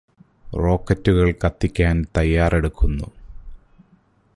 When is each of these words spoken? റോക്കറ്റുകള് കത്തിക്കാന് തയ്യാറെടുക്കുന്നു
റോക്കറ്റുകള് 0.57 1.33
കത്തിക്കാന് 1.43 2.03
തയ്യാറെടുക്കുന്നു 2.17 3.07